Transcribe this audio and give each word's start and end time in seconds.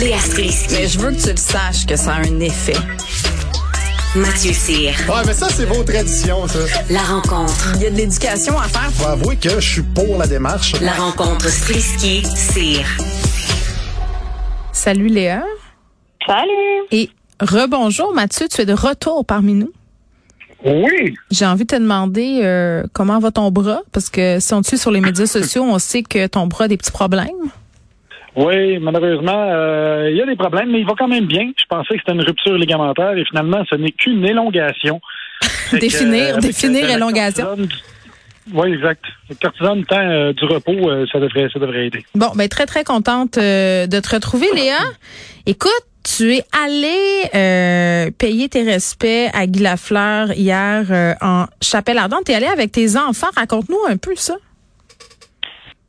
Léa 0.00 0.18
Strisky. 0.18 0.74
Mais 0.74 0.88
je 0.88 0.98
veux 0.98 1.10
que 1.10 1.20
tu 1.20 1.28
le 1.28 1.36
saches 1.36 1.84
que 1.84 1.94
ça 1.94 2.14
a 2.14 2.20
un 2.20 2.40
effet. 2.40 2.72
Mathieu 4.16 4.54
Cyr. 4.54 4.92
Ouais, 5.06 5.22
mais 5.26 5.34
ça, 5.34 5.48
c'est 5.50 5.66
vos 5.66 5.82
traditions, 5.84 6.48
ça. 6.48 6.58
La 6.88 7.02
rencontre. 7.02 7.72
Il 7.74 7.82
y 7.82 7.86
a 7.86 7.90
de 7.90 7.96
l'éducation 7.96 8.58
à 8.58 8.62
faire. 8.62 8.90
Faut 8.92 9.08
avouer 9.08 9.36
que 9.36 9.60
je 9.60 9.72
suis 9.72 9.82
pour 9.82 10.16
la 10.16 10.26
démarche. 10.26 10.72
La 10.80 10.92
rencontre 10.92 11.50
Strisky-Cyr. 11.50 12.86
Salut 14.72 15.08
Léa. 15.08 15.44
Salut. 16.26 16.86
Et 16.92 17.10
rebonjour 17.38 18.14
Mathieu, 18.14 18.48
tu 18.48 18.62
es 18.62 18.66
de 18.66 18.72
retour 18.72 19.26
parmi 19.26 19.52
nous. 19.52 19.72
Oui. 20.64 21.14
J'ai 21.30 21.44
envie 21.44 21.64
de 21.64 21.76
te 21.76 21.80
demander 21.80 22.40
euh, 22.42 22.84
comment 22.94 23.18
va 23.18 23.32
ton 23.32 23.50
bras, 23.50 23.82
parce 23.92 24.08
que 24.08 24.40
si 24.40 24.54
on 24.54 24.62
te 24.62 24.68
suit 24.68 24.78
sur 24.78 24.92
les 24.92 25.02
médias 25.02 25.26
sociaux, 25.26 25.62
on 25.62 25.78
sait 25.78 26.02
que 26.02 26.26
ton 26.26 26.46
bras 26.46 26.64
a 26.64 26.68
des 26.68 26.78
petits 26.78 26.90
problèmes. 26.90 27.50
Oui, 28.36 28.78
malheureusement, 28.78 29.48
euh, 29.50 30.08
il 30.10 30.16
y 30.16 30.22
a 30.22 30.26
des 30.26 30.36
problèmes, 30.36 30.70
mais 30.70 30.80
il 30.80 30.86
va 30.86 30.94
quand 30.96 31.08
même 31.08 31.26
bien. 31.26 31.50
Je 31.56 31.64
pensais 31.68 31.94
que 31.94 32.00
c'était 32.00 32.12
une 32.12 32.22
rupture 32.22 32.56
ligamentaire 32.56 33.16
et 33.16 33.24
finalement, 33.24 33.62
ce 33.68 33.74
n'est 33.76 33.92
qu'une 33.92 34.24
élongation. 34.24 35.00
Que, 35.70 35.76
définir, 35.76 36.34
euh, 36.34 36.40
définir 36.40 36.90
élongation. 36.90 37.56
Oui, 38.52 38.72
exact. 38.72 39.04
Le 39.28 39.34
cortisone, 39.36 39.84
temps 39.84 39.98
euh, 39.98 40.32
du 40.32 40.44
repos, 40.44 40.72
euh, 40.72 41.06
ça 41.12 41.20
devrait, 41.20 41.48
ça 41.52 41.58
devrait 41.58 41.86
aider. 41.86 42.04
Bon, 42.14 42.30
ben 42.34 42.48
très 42.48 42.66
très 42.66 42.84
contente 42.84 43.38
euh, 43.38 43.86
de 43.86 44.00
te 44.00 44.14
retrouver 44.14 44.48
Léa. 44.54 44.78
Écoute, 45.46 45.70
tu 46.02 46.34
es 46.34 46.44
allée 46.64 47.30
euh, 47.34 48.10
payer 48.16 48.48
tes 48.48 48.62
respects 48.62 49.30
à 49.32 49.46
Guy 49.46 49.62
Lafleur 49.62 50.32
hier 50.32 51.16
en 51.20 51.46
Chapelle 51.62 51.98
Ardente. 51.98 52.24
T'es 52.24 52.34
allée 52.34 52.46
avec 52.46 52.72
tes 52.72 52.96
enfants. 52.96 53.28
Raconte-nous 53.36 53.78
un 53.88 53.96
peu 53.96 54.12
ça. 54.16 54.34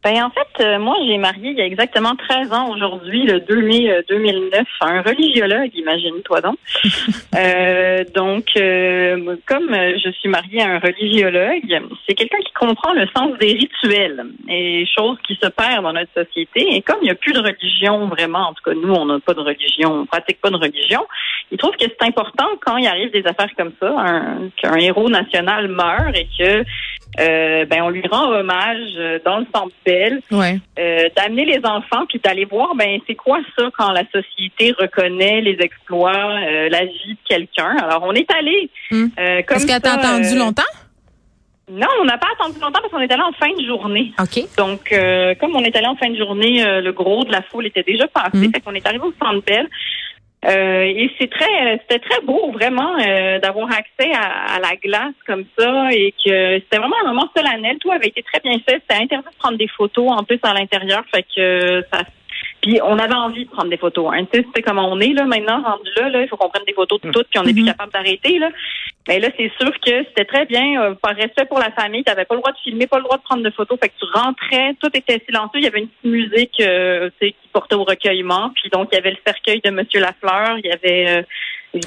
Ben 0.03 0.23
en 0.23 0.31
fait, 0.31 0.63
euh, 0.63 0.79
moi 0.79 0.95
j'ai 1.05 1.19
marié 1.19 1.51
il 1.51 1.57
y 1.59 1.61
a 1.61 1.65
exactement 1.65 2.15
13 2.15 2.51
ans 2.53 2.71
aujourd'hui, 2.71 3.21
le 3.23 3.39
2 3.41 3.61
mai 3.61 3.91
euh, 3.91 4.01
2009, 4.09 4.63
un 4.81 5.01
religiologue, 5.03 5.69
imagine-toi 5.75 6.41
donc. 6.41 6.57
Euh, 7.33 8.03
donc, 8.13 8.49
euh, 8.57 9.37
comme 9.47 9.73
euh, 9.73 9.97
je 10.03 10.11
suis 10.11 10.27
mariée 10.27 10.61
à 10.61 10.67
un 10.67 10.79
religiologue, 10.79 11.81
c'est 12.05 12.13
quelqu'un 12.13 12.39
qui 12.45 12.51
comprend 12.51 12.91
le 12.91 13.07
sens 13.15 13.37
des 13.39 13.53
rituels 13.53 14.25
et 14.49 14.85
choses 14.85 15.17
qui 15.25 15.35
se 15.41 15.47
perdent 15.47 15.83
dans 15.83 15.93
notre 15.93 16.11
société. 16.13 16.75
Et 16.75 16.81
comme 16.81 16.97
il 17.01 17.05
n'y 17.05 17.09
a 17.09 17.15
plus 17.15 17.31
de 17.31 17.39
religion 17.39 18.07
vraiment, 18.07 18.49
en 18.49 18.53
tout 18.53 18.63
cas 18.65 18.73
nous 18.73 18.93
on 18.93 19.05
n'a 19.05 19.19
pas 19.21 19.33
de 19.33 19.39
religion, 19.39 20.01
on 20.01 20.05
pratique 20.05 20.41
pas 20.41 20.49
de 20.49 20.57
religion, 20.57 21.07
il 21.51 21.57
trouve 21.57 21.71
que 21.77 21.85
c'est 21.85 22.05
important 22.05 22.47
quand 22.65 22.75
il 22.75 22.85
arrive 22.87 23.11
des 23.11 23.25
affaires 23.25 23.49
comme 23.57 23.71
ça, 23.79 23.89
un- 23.97 24.49
qu'un 24.57 24.75
héros 24.75 25.09
national 25.09 25.69
meurt 25.69 26.13
et 26.17 26.27
que 26.37 26.65
euh, 27.19 27.65
ben 27.65 27.81
on 27.83 27.89
lui 27.89 28.03
rend 28.09 28.31
hommage 28.31 28.93
euh, 28.97 29.19
dans 29.25 29.39
le 29.39 29.45
Centre 29.53 29.75
Bell, 29.85 30.21
Ouais. 30.31 30.59
euh, 30.79 31.09
d'amener 31.15 31.45
les 31.45 31.59
enfants 31.65 32.05
puis 32.07 32.19
d'aller 32.19 32.45
voir 32.45 32.73
ben 32.75 32.99
c'est 33.07 33.15
quoi 33.15 33.39
ça 33.57 33.69
quand 33.77 33.91
la 33.91 34.03
société 34.13 34.73
reconnaît 34.79 35.41
les 35.41 35.57
exploits, 35.59 36.11
euh, 36.15 36.69
la 36.69 36.85
vie 36.85 37.13
de 37.13 37.27
quelqu'un? 37.27 37.75
Alors 37.81 38.03
on 38.03 38.13
est 38.13 38.29
allé 38.31 38.69
comme 38.89 39.11
Est-ce 39.17 39.65
que 39.65 39.79
t'as 39.79 39.89
ça, 39.89 39.99
attendu 39.99 40.35
euh, 40.35 40.39
longtemps? 40.39 40.63
Non, 41.71 41.87
on 42.01 42.05
n'a 42.05 42.17
pas 42.17 42.27
attendu 42.37 42.59
longtemps 42.59 42.79
parce 42.81 42.91
qu'on 42.91 42.99
est 42.99 43.11
allé 43.11 43.21
en 43.21 43.31
fin 43.33 43.49
de 43.57 43.65
journée. 43.65 44.11
OK. 44.19 44.43
Donc, 44.57 44.91
euh, 44.91 45.33
comme 45.35 45.55
on 45.55 45.63
est 45.63 45.73
allé 45.75 45.87
en 45.87 45.95
fin 45.95 46.09
de 46.09 46.17
journée, 46.17 46.65
euh, 46.65 46.81
le 46.81 46.91
gros 46.91 47.23
de 47.23 47.31
la 47.31 47.41
foule 47.43 47.65
était 47.65 47.83
déjà 47.83 48.07
passé. 48.09 48.35
Mm. 48.47 48.51
Fait 48.53 48.59
qu'on 48.59 48.73
est 48.73 48.85
arrivé 48.85 49.03
au 49.05 49.13
Centre 49.23 49.41
Bell. 49.45 49.69
Euh, 50.43 50.83
et 50.83 51.11
c'est 51.19 51.29
très, 51.29 51.79
c'était 51.81 51.99
très 51.99 52.19
beau 52.21 52.51
vraiment 52.51 52.97
euh, 52.97 53.37
d'avoir 53.39 53.69
accès 53.71 54.11
à, 54.11 54.55
à 54.55 54.59
la 54.59 54.75
glace 54.75 55.13
comme 55.27 55.45
ça 55.57 55.89
et 55.91 56.13
que 56.13 56.59
c'était 56.59 56.77
vraiment 56.77 56.95
un 57.03 57.09
moment 57.09 57.29
solennel. 57.35 57.77
Tout 57.79 57.91
avait 57.91 58.07
été 58.07 58.23
très 58.23 58.39
bien 58.39 58.57
fait. 58.67 58.81
C'était 58.81 59.03
interdit 59.03 59.27
de 59.29 59.37
prendre 59.37 59.57
des 59.57 59.67
photos 59.67 60.09
en 60.11 60.23
plus 60.23 60.39
à 60.41 60.53
l'intérieur. 60.53 61.03
Fait 61.13 61.23
que 61.23 61.39
euh, 61.39 61.81
ça. 61.93 62.01
Puis 62.61 62.79
on 62.83 62.99
avait 62.99 63.13
envie 63.15 63.45
de 63.45 63.49
prendre 63.49 63.69
des 63.69 63.77
photos. 63.77 64.11
Hein. 64.13 64.25
Tu 64.31 64.39
sais, 64.39 64.45
c'est 64.55 64.61
comment 64.61 64.87
on 64.91 64.99
est 64.99 65.13
là 65.13 65.25
maintenant 65.25 65.61
rendu 65.63 65.89
là. 65.97 66.09
là 66.09 66.21
il 66.21 66.27
faut 66.27 66.37
qu'on 66.37 66.49
prenne 66.49 66.65
des 66.65 66.73
photos 66.73 67.01
de 67.01 67.09
toutes 67.09 67.27
puis 67.29 67.39
on 67.39 67.43
n'est 67.43 67.53
plus 67.53 67.63
Mhm. 67.63 67.69
capable 67.69 67.91
d'arrêter 67.91 68.37
là. 68.39 68.49
Mais 69.07 69.19
là, 69.19 69.29
c'est 69.35 69.51
sûr 69.59 69.71
que 69.79 70.03
c'était 70.09 70.25
très 70.25 70.45
bien. 70.45 70.79
Euh, 70.79 70.93
par 70.93 71.15
respect 71.15 71.45
pour 71.45 71.57
la 71.57 71.71
famille, 71.71 72.03
tu 72.03 72.11
n'avais 72.11 72.23
pas 72.25 72.35
le 72.35 72.41
droit 72.41 72.51
de 72.51 72.57
filmer, 72.63 72.85
pas 72.85 72.97
le 72.97 73.03
droit 73.03 73.17
de 73.17 73.23
prendre 73.23 73.41
de 73.43 73.49
photos. 73.49 73.79
Fait 73.81 73.89
que 73.89 73.93
tu 73.99 74.05
rentrais, 74.13 74.75
tout 74.79 74.91
était 74.93 75.19
silencieux. 75.25 75.55
Il 75.59 75.63
y 75.63 75.67
avait 75.67 75.79
une 75.79 75.87
petite 75.87 76.03
musique 76.05 76.59
euh, 76.61 77.09
tu 77.19 77.27
sais, 77.27 77.31
qui 77.31 77.47
portait 77.51 77.73
au 77.75 77.83
recueillement. 77.83 78.51
Puis 78.53 78.69
donc, 78.69 78.89
il 78.91 78.95
y 78.95 78.97
avait 78.99 79.09
le 79.11 79.17
cercueil 79.25 79.59
de 79.65 79.71
Monsieur 79.71 79.99
Lafleur. 80.01 80.57
Il 80.63 80.67
y 80.67 80.71
avait... 80.71 81.19
Euh, 81.19 81.23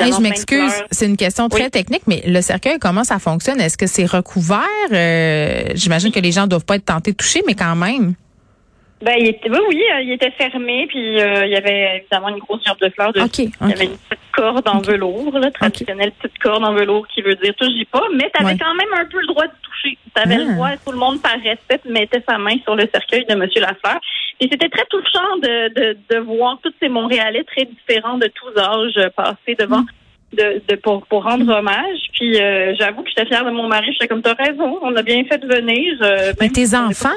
Hey, 0.01 0.13
je 0.15 0.21
m'excuse, 0.23 0.73
c'est 0.91 1.05
une 1.05 1.19
question 1.19 1.47
très 1.51 1.65
Oui. 1.65 1.71
technique, 1.71 2.05
mais 2.07 2.23
le 2.27 2.41
cercueil, 2.41 2.79
comment 2.81 3.05
ça 3.05 3.19
fonctionne? 3.19 3.61
Est-ce 3.61 3.77
que 3.77 3.87
c'est 3.87 4.07
recouvert? 4.07 4.65
Euh, 4.91 5.65
J'imagine 5.75 6.11
que 6.11 6.21
les 6.21 6.33
gens 6.33 6.47
doivent 6.47 6.65
pas 6.65 6.77
être 6.77 6.87
tentés 6.87 7.13
de 7.13 7.17
toucher, 7.19 7.43
mais 7.47 7.55
quand 7.55 7.77
même. 7.77 8.15
Ben, 9.05 9.15
il 9.19 9.27
était, 9.29 9.51
oui, 9.51 9.59
oui, 9.69 9.83
euh, 9.95 10.01
il 10.01 10.13
était 10.13 10.31
fermé. 10.31 10.87
Puis 10.89 11.21
euh, 11.21 11.45
il 11.47 11.53
y 11.53 11.57
avait 11.57 11.99
évidemment 11.99 12.31
une 12.31 12.39
grosse 12.39 12.65
gerbe 12.65 12.79
de 12.81 12.89
fleurs. 12.91 13.11
OK. 13.15 13.39
Il 13.39 13.51
y 13.69 13.73
avait 13.73 13.85
une 13.85 13.99
petite 13.99 14.19
corde 14.33 14.67
en 14.69 14.81
velours, 14.81 15.39
là, 15.39 15.51
traditionnelle 15.51 16.11
petite 16.13 16.39
corde 16.39 16.65
en 16.65 16.73
velours 16.75 17.07
qui 17.09 17.23
veut 17.23 17.35
dire 17.37 17.55
touche 17.57 17.69
pas, 17.93 18.03
mais 18.15 18.31
tu 18.35 18.43
avais 18.43 18.53
Ouais. 18.55 18.59
quand 18.59 18.75
même 18.75 18.89
un 18.99 19.05
peu 19.05 19.21
le 19.21 19.27
droit 19.29 19.47
de 19.47 19.53
toucher. 19.63 19.99
Tu 20.17 20.23
avais 20.23 20.35
Ah. 20.37 20.39
le 20.45 20.55
droit, 20.55 20.71
tout 20.85 20.93
le 20.93 20.99
monde 20.99 21.21
par 21.23 21.33
respect 21.41 21.81
mettait 21.89 22.23
sa 22.29 22.39
main 22.39 22.57
sur 22.65 22.75
le 22.75 22.89
cercueil 22.93 23.25
de 23.27 23.35
Monsieur 23.35 23.61
Lafleur. 23.61 24.01
Et 24.41 24.49
c'était 24.51 24.69
très 24.69 24.85
touchant 24.87 25.37
de, 25.43 25.69
de, 25.75 25.97
de 26.11 26.19
voir 26.19 26.59
tous 26.63 26.73
ces 26.83 26.89
Montréalais 26.89 27.45
très 27.45 27.67
différents 27.67 28.19
de 28.19 28.27
tous 28.29 28.59
âges 28.59 28.97
euh, 28.97 29.11
passer 29.11 29.55
devant. 29.59 29.81
Mm. 29.83 29.87
De, 30.33 30.61
de, 30.69 30.75
pour, 30.75 31.07
pour 31.07 31.23
rendre 31.23 31.49
hommage. 31.59 32.01
Puis 32.13 32.41
euh, 32.43 32.75
j'avoue 32.77 33.05
que 33.05 33.09
j'étais 33.11 33.27
fière 33.27 33.45
de 33.45 33.53
mon 33.53 33.69
mari. 33.69 33.93
J'étais 33.93 34.09
comme, 34.09 34.21
t'as 34.21 34.35
raison, 34.35 34.81
on 34.83 34.97
a 34.97 35.03
bien 35.03 35.23
fait 35.27 35.39
de 35.39 35.47
venir. 35.47 35.95
euh, 36.03 36.33
Mais 36.41 36.49
tes 36.49 36.75
enfants? 36.75 37.11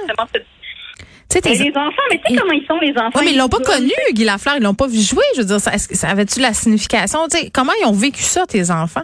Tu 1.29 1.39
sais, 1.39 1.41
Ben, 1.41 1.51
les 1.51 1.77
enfants, 1.77 2.03
mais 2.09 2.21
tu 2.25 2.33
sais 2.33 2.39
comment 2.39 2.53
ils 2.53 2.65
sont, 2.65 2.79
les 2.79 2.91
enfants? 2.97 3.19
Ouais, 3.19 3.25
mais 3.25 3.31
ils 3.31 3.37
l'ont 3.37 3.49
pas 3.49 3.59
connu, 3.59 3.91
Guy 4.13 4.23
Lafleur. 4.23 4.55
Ils 4.57 4.63
l'ont 4.63 4.73
pas 4.73 4.87
vu 4.87 4.99
jouer. 5.01 5.23
Je 5.35 5.41
veux 5.41 5.47
dire, 5.47 5.59
ça, 5.59 5.77
ça 5.77 6.07
avait-tu 6.09 6.39
la 6.39 6.53
signification? 6.53 7.19
Tu 7.29 7.37
sais, 7.37 7.49
comment 7.53 7.73
ils 7.81 7.85
ont 7.85 7.91
vécu 7.91 8.21
ça, 8.21 8.45
tes 8.45 8.71
enfants? 8.71 9.01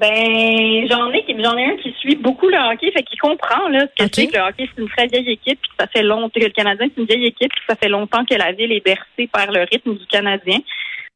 Ben, 0.00 0.86
j'en 0.88 1.10
ai, 1.12 1.24
j'en 1.42 1.56
ai 1.56 1.64
un 1.64 1.76
qui 1.78 1.92
suit 1.98 2.14
beaucoup 2.14 2.48
le 2.48 2.56
hockey, 2.72 2.92
fait 2.92 3.02
qu'il 3.02 3.18
comprend 3.20 3.68
là 3.68 3.80
ce 3.80 4.04
que 4.04 4.06
Ok. 4.06 4.10
c'est 4.14 4.26
que 4.28 4.36
le 4.36 4.42
hockey 4.44 4.68
c'est 4.72 4.80
une 4.82 4.88
très 4.88 5.06
vieille 5.08 5.32
équipe, 5.32 5.58
puis 5.60 5.70
que 5.70 5.74
ça 5.80 5.88
fait 5.88 6.04
longtemps 6.04 6.38
que 6.38 6.44
le 6.44 6.50
Canadien 6.52 6.86
c'est 6.94 7.00
une 7.00 7.08
vieille 7.08 7.26
équipe, 7.26 7.50
puis 7.50 7.60
que 7.66 7.72
ça 7.72 7.74
fait 7.74 7.88
longtemps 7.88 8.24
que 8.24 8.34
la 8.36 8.52
ville 8.52 8.70
est 8.70 8.84
bercée 8.84 9.26
par 9.32 9.50
le 9.50 9.66
rythme 9.68 9.94
du 9.96 10.06
Canadien. 10.06 10.58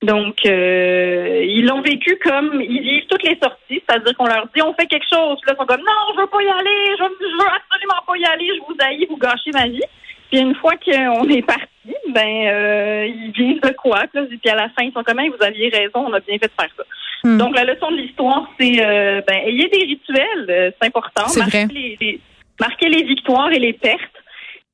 Donc, 0.03 0.39
euh, 0.47 1.45
ils 1.47 1.65
l'ont 1.65 1.81
vécu 1.81 2.19
comme 2.25 2.61
ils 2.61 2.83
vivent 2.83 3.07
toutes 3.09 3.23
les 3.23 3.39
sorties, 3.41 3.81
c'est-à-dire 3.87 4.17
qu'on 4.17 4.27
leur 4.27 4.49
dit 4.53 4.61
on 4.63 4.75
fait 4.75 4.87
quelque 4.87 5.07
chose, 5.13 5.39
puis 5.41 5.47
là 5.47 5.55
ils 5.55 5.61
sont 5.61 5.67
comme 5.67 5.81
non, 5.83 6.15
je 6.17 6.21
veux 6.21 6.27
pas 6.27 6.43
y 6.43 6.49
aller, 6.49 6.97
je 6.99 7.03
veux, 7.05 7.17
je 7.21 7.37
veux 7.37 7.51
absolument 7.55 8.03
pas 8.05 8.17
y 8.17 8.25
aller, 8.25 8.49
je 8.57 8.61
vous 8.67 8.77
haïs, 8.81 9.07
vous 9.09 9.17
gâchez 9.17 9.53
ma 9.53 9.69
vie. 9.69 9.83
Puis 10.33 10.41
une 10.41 10.55
fois 10.55 10.73
qu'on 10.83 11.29
est 11.29 11.43
parti, 11.43 11.67
ben 12.15 12.47
euh, 12.47 13.07
ils 13.07 13.33
vivent 13.37 13.61
de 13.61 13.75
quoi, 13.77 14.05
puis 14.11 14.51
à 14.51 14.55
la 14.55 14.71
fin 14.71 14.83
ils 14.83 14.93
sont 14.93 15.03
comme 15.03 15.19
vous 15.19 15.45
aviez 15.45 15.69
raison, 15.69 16.07
on 16.09 16.13
a 16.15 16.21
bien 16.21 16.39
fait 16.39 16.47
de 16.47 16.53
faire 16.59 16.71
ça. 16.75 16.85
Hmm. 17.25 17.37
Donc, 17.37 17.55
la 17.55 17.65
leçon 17.65 17.91
de 17.91 17.99
l'histoire, 17.99 18.49
c'est 18.59 18.81
euh, 18.81 19.21
ben, 19.29 19.37
ayez 19.47 19.69
des 19.69 19.85
rituels, 19.85 20.47
euh, 20.49 20.71
c'est 20.81 20.89
important. 20.89 21.29
C'est 21.29 21.41
Marquez 21.41 21.65
vrai. 21.67 21.75
Les, 21.75 21.99
les- 22.01 22.21
marquez 22.59 22.89
les 22.89 23.03
victoires 23.05 23.53
et 23.53 23.59
les 23.59 23.75
pertes. 23.75 24.01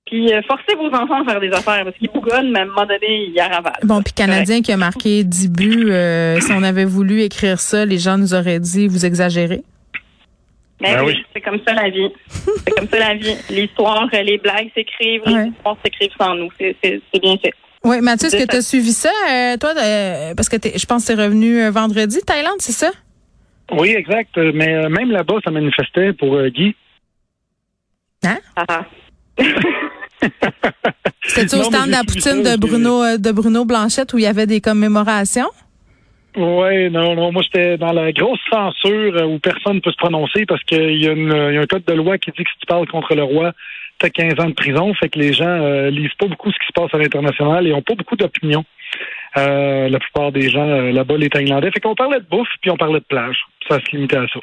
Puis 0.07 0.33
euh, 0.33 0.41
forcez 0.47 0.75
vos 0.77 0.87
enfants 0.95 1.23
à 1.23 1.25
faire 1.31 1.41
des 1.41 1.51
affaires 1.51 1.85
parce 1.85 1.97
qu'ils 1.99 2.09
bougonnent, 2.11 2.53
mais 2.53 2.61
à 2.61 2.63
un 2.63 2.67
moment 2.67 2.87
donné, 2.87 3.27
ils 3.27 3.41
ravalent. 3.41 3.75
Bon, 3.83 4.01
puis 4.01 4.13
Canadien 4.15 4.63
qui 4.63 4.73
a 4.73 4.77
marqué 4.77 5.25
10 5.25 5.51
buts, 5.51 5.91
euh, 5.91 6.41
si 6.41 6.53
on 6.53 6.63
avait 6.63 6.87
voulu 6.87 7.21
écrire 7.23 7.59
ça, 7.59 7.85
les 7.85 7.99
gens 7.99 8.17
nous 8.17 8.33
auraient 8.33 8.61
dit, 8.61 8.87
vous 8.89 9.05
exagérez? 9.05 9.63
Ben 10.81 10.95
Ben 10.97 11.05
oui, 11.05 11.13
oui. 11.17 11.25
c'est 11.35 11.41
comme 11.41 11.59
ça 11.67 11.73
la 11.75 11.91
vie. 11.91 12.09
c'est 12.29 12.71
comme 12.77 12.89
ça 12.89 12.99
la 12.99 13.15
vie. 13.15 13.35
L'histoire, 13.51 14.09
les 14.13 14.39
blagues 14.39 14.71
s'écrivent, 14.75 15.23
les 15.27 15.49
histoires 15.49 15.77
s'écrivent 15.85 16.13
sans 16.19 16.35
nous. 16.37 16.49
C'est 16.59 16.79
bien 17.21 17.37
fait. 17.39 17.53
Oui, 17.85 18.01
Mathieu, 18.01 18.27
est-ce 18.29 18.37
que 18.45 18.51
tu 18.51 18.57
as 18.57 18.63
suivi 18.63 18.93
ça, 18.93 19.11
euh, 19.31 19.57
toi, 19.57 19.73
euh, 19.77 20.35
parce 20.35 20.49
que 20.49 20.57
t'es- 20.57 20.77
je 20.79 20.85
pense 20.87 21.07
que 21.07 21.13
tu 21.13 21.19
es 21.19 21.23
revenu 21.25 21.63
euh, 21.63 21.71
vendredi, 21.71 22.19
Thaïlande, 22.27 22.57
c'est 22.61 22.73
ça? 22.73 22.91
Oui, 23.73 23.91
exact. 23.91 24.37
Mais 24.37 24.75
euh, 24.75 24.89
même 24.89 25.11
là-bas, 25.11 25.37
ça 25.45 25.51
manifestait 25.51 26.13
pour 26.13 26.35
euh, 26.35 26.49
Guy. 26.49 26.75
Ah. 28.57 28.85
C'était-tu 31.25 31.57
au 31.57 31.63
stand 31.65 31.87
de 31.87 31.91
la 31.93 32.03
poutine 32.05 32.43
de 32.43 32.57
Bruno, 32.57 33.03
euh, 33.05 33.19
de 33.19 33.31
Bruno 33.31 33.65
Blanchette 33.65 34.13
où 34.13 34.19
il 34.19 34.25
y 34.25 34.27
avait 34.27 34.47
des 34.47 34.61
commémorations? 34.61 35.49
Oui, 36.39 36.89
non, 36.91 37.17
non. 37.17 37.33
Moi, 37.33 37.43
j'étais 37.43 37.77
dans 37.77 37.93
la 37.93 38.13
grosse 38.13 38.39
censure 38.49 39.17
euh, 39.17 39.25
où 39.25 39.39
personne 39.41 39.77
ne 39.77 39.81
peut 39.81 39.91
se 39.91 39.97
prononcer 39.97 40.47
parce 40.47 40.63
qu'il 40.63 41.03
y, 41.03 41.09
a 41.09 41.13
un 41.13 41.67
code 41.67 41.85
de 41.85 41.95
loi 41.95 42.17
qui 42.17 42.31
dit 42.31 42.45
que 42.45 42.51
si 42.51 42.59
tu 42.61 42.67
parles 42.67 42.87
contre 42.87 43.17
le 43.17 43.25
roi, 43.25 43.53
à 44.03 44.11
15 44.11 44.35
ans 44.39 44.49
de 44.49 44.55
prison. 44.55 44.95
Fait 44.95 45.09
que 45.09 45.19
les 45.19 45.33
gens 45.33 45.47
euh, 45.47 45.91
lisent 45.91 46.15
pas 46.19 46.27
beaucoup 46.27 46.51
ce 46.51 46.59
qui 46.59 46.67
se 46.67 46.73
passe 46.73 46.93
à 46.93 46.99
l'international 46.99 47.67
et 47.67 47.73
ont 47.73 47.83
pas 47.83 47.95
beaucoup 47.95 48.17
d'opinion. 48.17 48.65
Euh, 49.39 49.89
la 49.89 49.99
plupart 49.99 50.33
des 50.33 50.51
gens 50.51 50.67
euh, 50.69 50.93
là-bas, 50.93 51.17
les 51.17 51.31
Thaïlandais. 51.31 51.71
Fait 51.71 51.81
qu'on 51.81 51.95
parlait 51.95 52.19
de 52.21 52.27
bouffe, 52.31 52.49
puis 52.61 52.71
on 52.71 52.77
parlait 52.77 53.01
de 53.01 53.05
plage. 53.09 53.37
Ça 53.69 53.79
se 53.79 53.95
limitait 53.95 54.17
à 54.17 54.27
ça. 54.33 54.41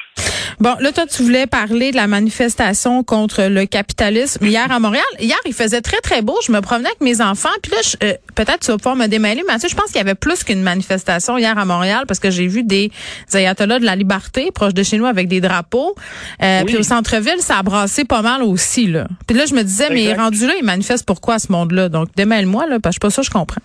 Bon, 0.60 0.74
là, 0.80 0.92
toi, 0.92 1.04
tu 1.06 1.22
voulais 1.22 1.46
parler 1.46 1.90
de 1.90 1.96
la 1.96 2.06
manifestation 2.06 3.02
contre 3.02 3.42
le 3.48 3.66
capitalisme 3.66 4.46
hier 4.46 4.70
à 4.70 4.78
Montréal. 4.78 5.04
Hier, 5.18 5.36
il 5.44 5.52
faisait 5.52 5.80
très, 5.80 6.00
très 6.00 6.22
beau. 6.22 6.36
Je 6.46 6.52
me 6.52 6.60
promenais 6.60 6.88
avec 6.88 7.00
mes 7.00 7.20
enfants. 7.20 7.48
Puis 7.62 7.72
là, 7.72 7.78
euh, 8.04 8.14
peut-être 8.34 8.60
tu 8.60 8.70
vas 8.70 8.76
pouvoir 8.78 8.96
me 8.96 9.06
démêler, 9.06 9.42
Mathieu. 9.46 9.68
Je 9.68 9.74
pense 9.74 9.86
qu'il 9.86 9.96
y 9.96 10.00
avait 10.00 10.14
plus 10.14 10.44
qu'une 10.44 10.62
manifestation 10.62 11.36
hier 11.36 11.58
à 11.58 11.64
Montréal 11.64 12.04
parce 12.06 12.20
que 12.20 12.30
j'ai 12.30 12.46
vu 12.46 12.62
des 12.62 12.90
ayatollahs 13.34 13.80
de 13.80 13.84
la 13.84 13.96
liberté 13.96 14.50
proche 14.54 14.72
de 14.74 14.82
chez 14.82 14.96
nous 14.98 15.06
avec 15.06 15.28
des 15.28 15.40
drapeaux. 15.40 15.94
Euh, 16.42 16.60
Oui. 16.60 16.64
Puis 16.66 16.76
au 16.78 16.82
centre-ville, 16.82 17.40
ça 17.40 17.58
a 17.58 17.62
brassé 17.62 18.04
pas 18.04 18.22
mal 18.22 18.42
aussi. 18.42 18.86
Là. 18.86 19.08
Puis 19.26 19.36
là, 19.36 19.44
je 19.46 19.54
me 19.54 19.62
disais, 19.62 19.88
mais 19.90 20.04
Exact. 20.04 20.20
rendu 20.20 20.46
là, 20.46 20.52
ils 20.58 20.64
manifestent 20.64 21.06
pourquoi 21.06 21.38
ce 21.38 21.50
monde-là? 21.52 21.88
Donc, 21.88 22.08
démêle-moi, 22.16 22.66
là, 22.66 22.78
parce 22.80 22.98
que 22.98 23.08
je 23.08 23.10
suis 23.12 23.18
pas 23.18 23.22
ça, 23.22 23.22
je 23.22 23.30
comprends. 23.30 23.60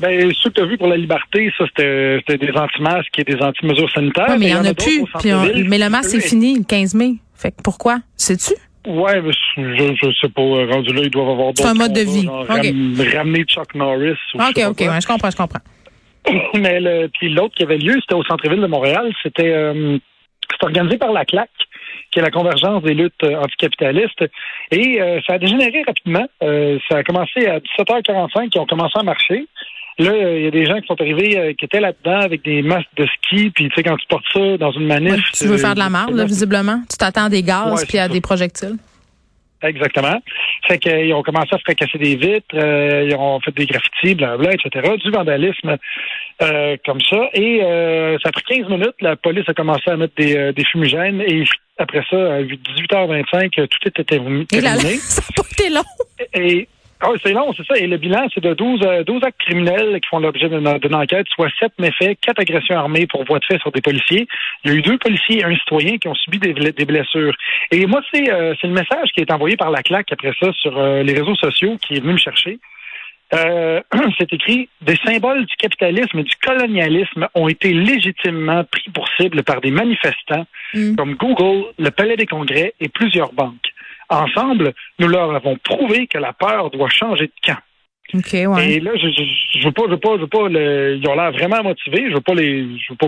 Ben, 0.00 0.32
ceux 0.40 0.50
que 0.50 0.54
tu 0.56 0.60
as 0.62 0.66
vus 0.66 0.78
pour 0.78 0.88
la 0.88 0.96
liberté, 0.96 1.52
ça, 1.58 1.64
c'était 1.66 2.38
des 2.38 2.52
anti-masques 2.56 3.18
et 3.18 3.24
des 3.24 3.36
anti-mesures 3.42 3.90
sanitaires. 3.90 4.36
Mais 4.38 4.46
il 4.46 4.52
y 4.52 4.54
en 4.54 4.64
a 4.64 4.74
plus. 4.74 5.04
Puis 5.20 5.32
on- 5.32 5.68
mais 5.68 5.78
le 5.78 5.88
masque, 5.90 6.10
c'est 6.10 6.20
fini 6.20 6.58
le 6.58 6.64
15 6.64 6.94
mai. 6.94 7.14
Fait 7.34 7.50
que 7.50 7.62
pourquoi? 7.62 7.98
Sais-tu? 8.16 8.54
Mais 8.86 9.20
je, 9.56 9.94
je 10.02 10.10
sais 10.20 10.28
pas. 10.30 10.40
euh, 10.42 10.66
Rendu 10.72 10.92
là, 10.94 11.02
ils 11.02 11.10
doivent 11.10 11.28
avoir 11.30 11.48
d'autres 11.48 11.62
C'est 11.62 11.68
un 11.68 11.74
mode 11.74 11.92
de 11.92 12.00
vie. 12.00 12.22
genre 12.24 12.42
OK. 12.42 12.48
ram- 12.48 12.96
ramener 13.14 13.44
Chuck 13.44 13.74
Norris. 13.74 14.16
Ou 14.34 14.38
OK, 14.42 14.58
OK, 14.70 14.80
ouais, 14.80 15.00
je 15.02 15.06
comprends, 15.06 15.30
je 15.30 15.36
comprends. 15.36 15.60
Mais 16.54 16.80
le, 16.80 17.08
puis 17.08 17.28
l'autre 17.30 17.54
qui 17.56 17.62
avait 17.62 17.76
lieu, 17.78 17.94
c'était 18.00 18.14
au 18.14 18.24
centre-ville 18.24 18.60
de 18.60 18.66
Montréal. 18.66 19.12
C'était 19.22 19.52
euh, 19.52 19.98
organisé 20.62 20.96
par 20.98 21.12
la 21.12 21.24
CLAC, 21.26 21.50
qui 22.10 22.18
est 22.18 22.22
la 22.22 22.30
convergence 22.30 22.82
des 22.82 22.94
luttes 22.94 23.22
euh, 23.22 23.36
anticapitalistes. 23.36 24.24
Et 24.70 25.00
euh, 25.00 25.20
ça 25.26 25.34
a 25.34 25.38
dégénéré 25.38 25.82
rapidement. 25.86 26.26
Euh, 26.42 26.78
ça 26.88 26.98
a 26.98 27.02
commencé 27.04 27.46
à 27.46 27.58
17h45, 27.60 28.48
qui 28.48 28.58
ont 28.58 28.66
commencé 28.66 28.98
à 28.98 29.02
marcher. 29.02 29.46
Là, 30.00 30.12
euh, 30.12 30.38
il 30.38 30.44
y 30.44 30.46
a 30.46 30.50
des 30.50 30.64
gens 30.64 30.80
qui 30.80 30.86
sont 30.86 31.00
arrivés, 31.00 31.38
euh, 31.38 31.52
qui 31.52 31.66
étaient 31.66 31.80
là-dedans 31.80 32.20
avec 32.20 32.42
des 32.42 32.62
masques 32.62 32.88
de 32.96 33.06
ski. 33.06 33.50
Puis, 33.50 33.68
tu 33.68 33.74
sais, 33.74 33.82
quand 33.82 33.96
tu 33.96 34.06
portes 34.08 34.24
ça 34.32 34.56
dans 34.56 34.72
une 34.72 34.86
manif... 34.86 35.12
Ouais, 35.12 35.20
tu 35.34 35.46
veux 35.46 35.54
euh, 35.54 35.58
faire 35.58 35.74
de 35.74 35.78
la 35.78 35.90
marde, 35.90 36.14
là, 36.14 36.24
visiblement. 36.24 36.80
Tu 36.90 36.96
t'attends 36.96 37.24
à 37.24 37.28
des 37.28 37.42
gaz 37.42 37.84
puis 37.86 37.98
à 37.98 38.06
ça. 38.06 38.08
des 38.08 38.20
projectiles. 38.20 38.76
Exactement. 39.62 40.22
Fait 40.66 40.78
qu'ils 40.78 41.12
ont 41.12 41.22
commencé 41.22 41.54
à 41.54 41.58
fracasser 41.58 41.98
des 41.98 42.16
vitres, 42.16 42.54
euh, 42.54 43.06
ils 43.06 43.14
ont 43.14 43.40
fait 43.40 43.54
des 43.54 43.66
graffitis, 43.66 44.14
blablabla, 44.14 44.54
etc. 44.54 44.94
Du 45.04 45.10
vandalisme 45.10 45.76
euh, 46.42 46.76
comme 46.86 47.00
ça. 47.00 47.28
Et 47.34 47.62
euh, 47.62 48.16
ça 48.22 48.30
a 48.30 48.32
pris 48.32 48.62
15 48.62 48.68
minutes. 48.70 48.94
La 49.00 49.16
police 49.16 49.46
a 49.48 49.54
commencé 49.54 49.90
à 49.90 49.96
mettre 49.96 50.14
des, 50.16 50.52
des 50.54 50.64
fumigènes. 50.64 51.20
Et 51.20 51.44
après 51.76 52.02
ça, 52.08 52.16
à 52.16 52.42
18h25, 52.42 53.50
tout 53.68 53.88
était 53.88 54.04
terminé. 54.04 54.46
Et 54.52 54.60
là, 54.62 54.76
là, 54.76 54.80
ça 54.80 55.20
n'a 55.20 55.42
pas 55.42 55.48
été 55.50 55.70
long. 55.70 55.82
Et 56.34 56.68
ah 57.02 57.10
c'est 57.22 57.32
long, 57.32 57.52
c'est 57.56 57.66
ça. 57.66 57.76
Et 57.78 57.86
le 57.86 57.96
bilan, 57.96 58.26
c'est 58.34 58.42
de 58.42 58.52
12, 58.54 58.80
euh, 58.84 59.04
12 59.04 59.22
actes 59.24 59.38
criminels 59.40 60.00
qui 60.00 60.08
font 60.08 60.18
l'objet 60.18 60.48
d'une 60.48 60.94
enquête, 60.94 61.26
soit 61.34 61.48
7 61.58 61.72
méfaits, 61.78 62.18
4 62.20 62.40
agressions 62.40 62.76
armées 62.76 63.06
pour 63.06 63.24
voie 63.24 63.38
de 63.38 63.44
fait 63.44 63.58
sur 63.60 63.72
des 63.72 63.80
policiers. 63.80 64.26
Il 64.64 64.70
y 64.70 64.74
a 64.74 64.76
eu 64.78 64.82
deux 64.82 64.98
policiers 64.98 65.40
et 65.40 65.44
un 65.44 65.54
citoyen 65.56 65.98
qui 65.98 66.08
ont 66.08 66.14
subi 66.14 66.38
des, 66.38 66.52
ble- 66.52 66.74
des 66.74 66.84
blessures. 66.84 67.34
Et 67.70 67.86
moi, 67.86 68.00
c'est 68.12 68.30
euh, 68.32 68.54
c'est 68.60 68.66
le 68.66 68.74
message 68.74 69.10
qui 69.14 69.20
est 69.20 69.30
envoyé 69.32 69.56
par 69.56 69.70
la 69.70 69.82
claque 69.82 70.12
après 70.12 70.32
ça 70.40 70.52
sur 70.52 70.76
euh, 70.78 71.02
les 71.02 71.14
réseaux 71.14 71.36
sociaux 71.36 71.76
qui 71.80 71.94
est 71.96 72.00
venu 72.00 72.12
me 72.14 72.18
chercher. 72.18 72.58
Euh, 73.32 73.80
c'est 74.18 74.32
écrit 74.32 74.68
des 74.82 74.96
symboles 75.04 75.46
du 75.46 75.56
capitalisme 75.56 76.18
et 76.18 76.24
du 76.24 76.34
colonialisme 76.44 77.28
ont 77.34 77.46
été 77.48 77.72
légitimement 77.72 78.64
pris 78.64 78.90
pour 78.92 79.08
cible 79.16 79.42
par 79.44 79.60
des 79.60 79.70
manifestants 79.70 80.46
Mm. 80.72 80.94
comme 80.94 81.14
Google, 81.16 81.64
le 81.80 81.90
Palais 81.90 82.16
des 82.16 82.26
Congrès 82.26 82.74
et 82.78 82.88
plusieurs 82.88 83.32
banques. 83.32 83.72
Ensemble, 84.10 84.72
nous 84.98 85.08
leur 85.08 85.34
avons 85.34 85.56
prouvé 85.56 86.06
que 86.08 86.18
la 86.18 86.32
peur 86.32 86.70
doit 86.70 86.88
changer 86.90 87.26
de 87.28 87.32
camp. 87.44 87.58
Ouais. 88.12 88.72
Et 88.72 88.80
là, 88.80 88.90
je, 88.96 89.06
je, 89.08 89.58
je 89.60 89.64
veux 89.64 89.72
pas, 89.72 89.82
je 89.86 89.90
veux 89.92 89.96
pas, 89.98 90.16
je 90.16 90.22
veux 90.22 90.26
pas, 90.26 90.48
le- 90.48 90.96
ils 91.00 91.08
ont 91.08 91.14
l'air 91.14 91.30
vraiment 91.30 91.62
motivés. 91.62 92.06
Je 92.08 92.14
veux 92.14 92.20
pas 92.20 92.34
les, 92.34 92.62
je 92.78 92.92
veux 92.92 92.96
pas 92.96 93.06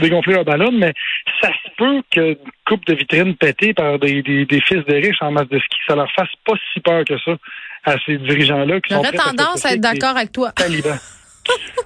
dégonfler 0.00 0.34
leur 0.34 0.44
ballon, 0.44 0.70
mais 0.72 0.92
ça 1.40 1.48
se 1.48 1.70
peut 1.78 2.02
que 2.10 2.36
coupe 2.66 2.84
de 2.86 2.94
vitrine 2.94 3.34
pétée 3.34 3.72
par 3.72 3.98
des, 3.98 4.22
des, 4.22 4.44
des 4.44 4.60
fils 4.60 4.84
de 4.84 4.94
riches 4.94 5.22
en 5.22 5.30
masse 5.32 5.48
de 5.48 5.58
ski, 5.58 5.78
ça 5.88 5.96
leur 5.96 6.10
fasse 6.12 6.28
pas 6.44 6.52
si 6.72 6.80
peur 6.80 7.02
que 7.04 7.16
ça 7.18 7.36
à 7.84 7.96
ces 8.04 8.16
dirigeants-là 8.18 8.78
J'aurais 8.90 9.08
à 9.08 9.12
tendance 9.12 9.64
à 9.64 9.72
être 9.72 9.80
d'accord 9.80 10.16
avec 10.16 10.32
toi. 10.32 10.52
talibans. 10.52 10.98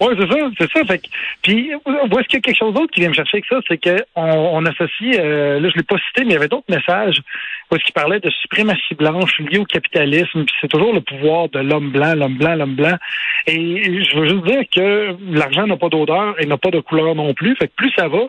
Oui, 0.00 0.14
c'est 0.18 0.30
ça, 0.30 0.38
c'est 0.58 0.70
ça. 0.70 0.84
Fait 0.84 0.98
que, 0.98 1.08
puis, 1.42 1.72
où 1.74 2.18
est-ce 2.18 2.28
qu'il 2.28 2.36
y 2.36 2.36
a 2.36 2.40
quelque 2.40 2.58
chose 2.58 2.74
d'autre 2.74 2.92
qui 2.92 3.00
vient 3.00 3.08
me 3.08 3.14
chercher 3.14 3.38
avec 3.38 3.46
ça? 3.46 3.56
C'est 3.66 3.78
qu'on 3.78 4.22
on 4.22 4.64
associe, 4.64 5.16
euh, 5.18 5.58
là, 5.58 5.68
je 5.68 5.76
l'ai 5.76 5.82
pas 5.82 5.96
cité, 6.08 6.22
mais 6.22 6.30
il 6.30 6.32
y 6.34 6.36
avait 6.36 6.48
d'autres 6.48 6.70
messages 6.70 7.20
où 7.70 7.76
est-ce 7.76 7.84
qu'il 7.84 7.94
parlait 7.94 8.20
de 8.20 8.30
suprématie 8.30 8.94
blanche 8.94 9.38
liée 9.40 9.58
au 9.58 9.64
capitalisme, 9.64 10.44
puis 10.44 10.54
c'est 10.60 10.68
toujours 10.68 10.92
le 10.92 11.00
pouvoir 11.00 11.48
de 11.48 11.58
l'homme 11.58 11.90
blanc, 11.90 12.14
l'homme 12.14 12.38
blanc, 12.38 12.54
l'homme 12.54 12.76
blanc. 12.76 12.96
Et 13.46 14.04
je 14.04 14.16
veux 14.16 14.28
juste 14.28 14.44
dire 14.44 14.62
que 14.74 15.16
l'argent 15.30 15.66
n'a 15.66 15.76
pas 15.76 15.88
d'odeur 15.88 16.40
et 16.40 16.46
n'a 16.46 16.56
pas 16.56 16.70
de 16.70 16.80
couleur 16.80 17.14
non 17.14 17.34
plus. 17.34 17.56
Fait 17.56 17.68
que 17.68 17.74
plus 17.76 17.92
ça 17.96 18.08
va, 18.08 18.20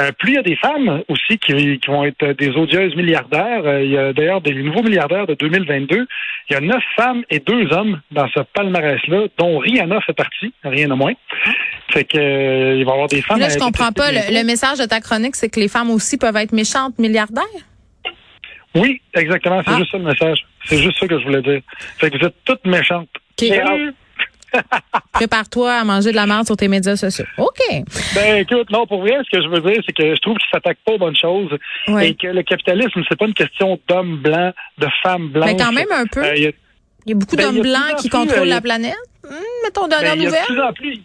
euh, 0.00 0.12
plus 0.18 0.32
il 0.32 0.34
y 0.34 0.38
a 0.38 0.42
des 0.42 0.56
femmes 0.56 1.02
aussi 1.08 1.38
qui, 1.38 1.78
qui 1.78 1.90
vont 1.90 2.04
être 2.04 2.32
des 2.32 2.50
odieuses 2.50 2.94
milliardaires. 2.96 3.62
Euh, 3.64 3.82
il 3.82 3.90
y 3.90 3.98
a 3.98 4.12
d'ailleurs 4.12 4.40
des 4.40 4.54
nouveaux 4.54 4.82
milliardaires 4.82 5.26
de 5.26 5.34
2022. 5.34 6.06
Il 6.50 6.52
y 6.52 6.56
a 6.56 6.60
neuf 6.60 6.82
femmes 6.96 7.24
et 7.30 7.40
deux 7.40 7.72
hommes 7.72 8.00
dans 8.10 8.28
ce 8.28 8.40
palmarès-là, 8.40 9.26
dont 9.38 9.58
Rihanna 9.58 10.00
fait 10.02 10.12
partie, 10.12 10.52
rien 10.78 10.88
de 10.88 10.94
moins. 10.94 11.12
Fait 11.92 12.04
que 12.04 12.18
euh, 12.18 12.76
il 12.78 12.84
va 12.84 12.90
y 12.90 12.92
avoir 12.92 13.08
des 13.08 13.22
femmes. 13.22 13.38
Là, 13.40 13.48
je 13.48 13.58
comprends 13.58 13.92
pas. 13.92 14.10
Le, 14.12 14.44
message 14.44 14.78
de 14.78 14.84
ta 14.84 15.00
chronique, 15.00 15.36
c'est 15.36 15.48
que 15.48 15.58
les 15.60 15.68
femmes 15.68 15.90
aussi 15.90 16.18
peuvent 16.18 16.36
être 16.36 16.52
méchantes 16.52 16.98
milliardaires? 16.98 17.44
Oui, 18.74 19.00
exactement. 19.14 19.62
C'est 19.64 19.72
Ah. 19.72 19.78
juste 19.78 19.90
ça 19.92 19.98
le 19.98 20.04
message. 20.04 20.46
C'est 20.66 20.78
juste 20.78 20.98
ça 20.98 21.06
que 21.08 21.18
je 21.18 21.24
voulais 21.24 21.42
dire. 21.42 21.60
Fait 21.98 22.10
que 22.10 22.18
vous 22.18 22.26
êtes 22.26 22.34
toutes 22.44 22.64
méchantes. 22.66 23.08
Prépare-toi 25.12 25.72
à 25.72 25.84
manger 25.84 26.10
de 26.10 26.16
la 26.16 26.26
merde 26.26 26.46
sur 26.46 26.56
tes 26.56 26.68
médias 26.68 26.96
sociaux. 26.96 27.24
OK. 27.38 27.58
Ben 28.14 28.36
écoute, 28.38 28.70
non, 28.70 28.86
pour 28.86 29.00
vrai, 29.00 29.18
ce 29.24 29.36
que 29.36 29.42
je 29.42 29.48
veux 29.48 29.60
dire, 29.60 29.82
c'est 29.86 29.92
que 29.92 30.14
je 30.14 30.20
trouve 30.20 30.36
qu'ils 30.38 30.48
s'attaquent 30.52 30.78
pas 30.84 30.92
aux 30.92 30.98
bonnes 30.98 31.16
choses 31.16 31.50
Ouais. 31.88 32.10
et 32.10 32.14
que 32.14 32.26
le 32.28 32.42
capitalisme, 32.42 33.02
c'est 33.08 33.18
pas 33.18 33.26
une 33.26 33.34
question 33.34 33.78
d'hommes 33.88 34.18
blancs, 34.18 34.54
de 34.78 34.86
femmes 35.02 35.28
blanches. 35.28 35.50
Mais 35.50 35.56
quand 35.56 35.72
même 35.72 35.90
un 35.92 36.06
peu. 36.06 36.24
Euh, 36.24 36.34
il 36.36 36.42
y 36.42 36.46
a- 36.46 36.52
Il 37.06 37.10
y 37.10 37.12
a 37.12 37.16
beaucoup 37.16 37.36
ben, 37.36 37.52
d'hommes 37.52 37.62
blancs 37.62 37.96
qui 38.00 38.08
contrôlent 38.08 38.40
euh, 38.40 38.44
la 38.44 38.60
planète. 38.60 38.94
Hum, 39.30 39.36
mettons 39.64 39.88
d'un 39.88 40.00
ben, 40.00 40.04
il 40.04 40.06
y 40.06 40.10
a 40.10 40.16
de 40.16 40.24
nouvelle. 40.26 40.44
plus 40.46 40.60
en 40.60 40.72
plus. 40.72 40.98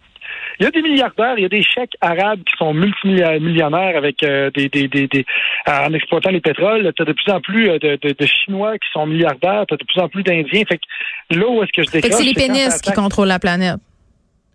Il 0.60 0.64
y 0.64 0.68
a 0.68 0.72
des 0.72 0.82
milliardaires, 0.84 1.34
il 1.38 1.42
y 1.42 1.46
a 1.46 1.50
des 1.50 1.64
chèques 1.64 1.94
arabes 2.00 2.40
qui 2.44 2.54
sont 2.58 2.74
multimillionnaires 2.74 3.98
avec 3.98 4.22
euh, 4.24 4.52
des, 4.52 4.70
des, 4.70 4.88
des, 4.88 5.08
des- 5.08 5.26
en 5.68 5.92
exploitant 5.94 6.30
les 6.30 6.42
pétroles. 6.42 6.92
Tu 6.96 7.02
as 7.02 7.06
de 7.06 7.12
plus 7.14 7.32
en 7.34 7.42
plus 7.42 7.70
euh, 7.70 7.80
de, 7.80 7.98
de, 8.02 8.14
de 8.18 8.26
Chinois 8.26 8.74
qui 8.78 8.88
sont 8.94 9.06
milliardaires, 9.08 9.66
tu 9.68 9.74
as 9.74 9.78
de 9.78 9.84
plus 9.84 10.00
en 10.00 10.08
plus 10.10 10.24
d'Indiens. 10.24 10.64
Fait 10.68 10.78
que 10.78 11.36
là 11.38 11.48
où 11.48 11.62
est-ce 11.64 11.72
que 11.72 11.84
je 11.84 11.90
décroche, 11.92 12.14
c'est 12.18 12.24
les 12.24 12.34
pénis 12.34 12.80
qui 12.82 12.92
contrôlent 12.94 13.28
la 13.28 13.40
planète. 13.40 13.78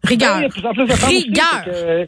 Rigueur. 0.04 0.38
il 0.38 0.42
y 0.42 0.45
a 0.45 0.49
de 0.49 0.52
plus 0.52 0.64
en 0.66 0.73
plus 0.73 0.87
de 0.87 1.07
Rigueur. 1.07 2.07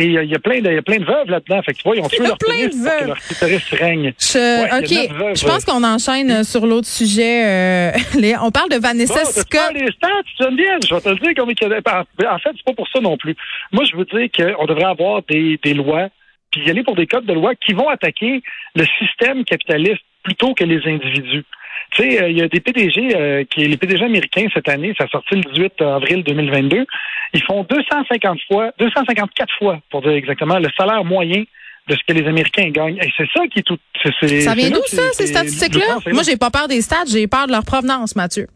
Et 0.00 0.04
il 0.04 0.12
y 0.12 0.18
a- 0.18 0.22
il 0.22 0.30
y 0.30 0.34
a 0.34 0.38
plein 0.38 0.60
de, 0.60 0.68
il 0.70 0.74
y 0.74 0.78
a 0.78 0.82
plein 0.82 0.98
de 0.98 1.04
veuves 1.04 1.28
là-dedans. 1.28 1.60
Fait 1.62 1.72
que 1.72 1.78
tu 1.78 1.82
vois, 1.84 1.96
ils 1.96 2.02
ont 2.02 2.08
tué 2.08 2.24
leur 2.26 2.38
plein 2.38 2.66
de 2.68 2.74
veuves. 2.74 3.06
leur 3.08 3.18
clitoris 3.18 3.70
règne. 3.72 4.12
Je- 4.18 4.38
Ouais, 4.38 4.78
OK. 4.78 5.12
veuves, 5.18 5.34
pense 5.46 5.64
qu'on 5.64 5.82
enchaîne 5.84 6.30
euh, 6.30 6.42
sur 6.44 6.66
l'autre 6.66 6.86
sujet. 6.86 7.44
euh. 7.44 7.90
On 8.42 8.50
parle 8.50 8.68
de 8.70 8.76
Vanessa 8.76 9.14
Bon, 9.24 9.30
Scott. 9.30 9.72
les 9.74 9.90
stats, 9.92 10.08
Geneviève, 10.40 10.78
je 10.88 10.94
vais 10.94 11.00
te 11.00 11.08
le 11.08 11.16
dire 11.16 11.34
comme 11.36 11.50
il 11.50 11.56
y 11.60 11.64
a- 11.64 12.04
En 12.28 12.34
en 12.34 12.38
fait, 12.38 12.50
c'est 12.56 12.64
pas 12.64 12.72
pour 12.74 12.88
ça 12.88 13.00
non 13.00 13.16
plus. 13.16 13.34
Moi, 13.72 13.84
je 13.90 13.96
veux 13.96 14.04
dire 14.04 14.28
qu'on 14.56 14.64
devrait 14.66 14.84
avoir 14.84 15.22
des, 15.28 15.58
des 15.62 15.74
lois, 15.74 16.08
puis 16.52 16.62
y 16.66 16.70
aller 16.70 16.82
pour 16.82 16.94
des 16.96 17.06
codes 17.06 17.26
de 17.26 17.32
loi 17.32 17.54
qui 17.56 17.72
vont 17.72 17.88
attaquer 17.88 18.42
le 18.74 18.84
système 18.98 19.44
capitaliste 19.44 20.02
plutôt 20.22 20.54
que 20.54 20.64
les 20.64 20.80
individus. 20.86 21.44
Tu 21.92 22.02
sais, 22.02 22.22
euh, 22.22 22.28
il 22.30 22.36
y 22.38 22.42
a 22.42 22.48
des 22.48 22.60
PDG, 22.60 23.14
euh, 23.16 23.44
qui 23.50 23.60
les 23.66 23.76
PDG 23.76 24.04
américains 24.04 24.46
cette 24.54 24.68
année, 24.68 24.94
ça 24.98 25.04
a 25.04 25.08
sorti 25.08 25.34
le 25.36 25.42
18 25.52 25.80
avril 25.82 26.22
2022, 26.24 26.86
ils 27.34 27.42
font 27.44 27.64
250 27.68 28.38
fois, 28.48 28.70
254 28.78 29.52
fois, 29.58 29.80
pour 29.90 30.02
dire 30.02 30.12
exactement, 30.12 30.58
le 30.58 30.68
salaire 30.76 31.04
moyen 31.04 31.42
de 31.88 31.94
ce 31.94 32.00
que 32.06 32.12
les 32.12 32.26
Américains 32.28 32.68
gagnent. 32.70 32.98
Et 33.02 33.10
c'est 33.16 33.28
ça 33.34 33.46
qui 33.48 33.60
est 33.60 33.62
tout. 33.62 33.78
Ça 34.04 34.54
vient 34.54 34.70
d'où, 34.70 34.82
ça, 34.86 35.02
ces 35.12 35.26
statistiques-là? 35.26 35.98
Moi, 36.12 36.22
j'ai 36.22 36.36
pas 36.36 36.50
peur 36.50 36.68
des 36.68 36.82
stats, 36.82 37.04
j'ai 37.10 37.26
peur 37.26 37.46
de 37.46 37.52
leur 37.52 37.64
provenance, 37.64 38.14
Mathieu. 38.14 38.46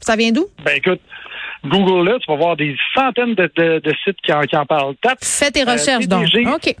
Ça 0.00 0.16
vient 0.16 0.32
d'où? 0.32 0.46
Ben 0.64 0.76
écoute, 0.76 1.00
Google 1.64 2.06
là, 2.06 2.18
tu 2.20 2.30
vas 2.30 2.36
voir 2.36 2.56
des 2.56 2.76
centaines 2.94 3.34
de, 3.34 3.50
de- 3.56 3.78
de 3.82 3.94
sites 4.04 4.18
qui 4.22 4.30
en, 4.34 4.42
qui 4.42 4.54
en 4.54 4.66
parlent. 4.66 4.94
Tape 5.00 5.18
Fais 5.24 5.50
tes 5.50 5.62
recherches, 5.62 6.06
donc. 6.06 6.26
PDG. 6.30 6.46
OK. 6.46 6.74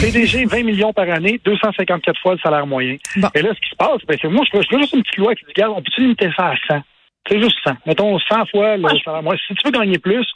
PDG 0.00 0.46
20 0.46 0.62
millions 0.64 0.92
par 0.92 1.08
année, 1.08 1.40
254 1.44 2.20
fois 2.20 2.32
le 2.34 2.38
salaire 2.40 2.66
moyen. 2.66 2.96
Bon. 3.16 3.28
Et 3.34 3.42
là, 3.42 3.50
ce 3.54 3.60
qui 3.60 3.70
se 3.70 3.76
passe, 3.76 4.00
ben, 4.06 4.16
c'est 4.20 4.28
moi, 4.28 4.44
je 4.50 4.56
veux, 4.56 4.62
je 4.68 4.74
veux 4.74 4.80
juste 4.82 4.94
une 4.94 5.02
petite 5.02 5.16
loi 5.18 5.34
qui 5.34 5.44
dit, 5.44 5.52
regarde, 5.56 5.74
on 5.76 5.82
peut 5.82 5.90
limiter 5.98 6.30
ça 6.36 6.48
à 6.48 6.56
100? 6.68 6.82
C'est 7.28 7.40
juste 7.40 7.56
100. 7.66 7.74
Mettons 7.86 8.18
100 8.18 8.46
fois 8.46 8.76
le 8.76 8.88
salaire 9.04 9.22
moyen. 9.22 9.40
Si 9.46 9.54
tu 9.54 9.62
veux 9.64 9.70
gagner 9.70 9.98
plus, 9.98 10.26